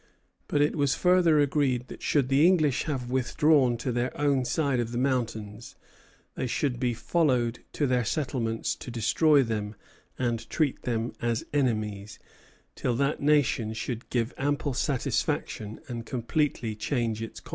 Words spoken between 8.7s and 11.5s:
to destroy them and treat them as